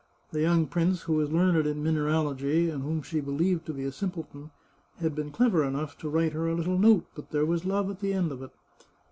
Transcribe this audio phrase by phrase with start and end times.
[0.31, 3.83] The young prince, who was learned in mineralogy, and whom she be lieved to be
[3.83, 4.49] a simpleton,
[4.97, 7.99] had been clever enough to write her a little note, but there was love at
[7.99, 8.49] the end of it.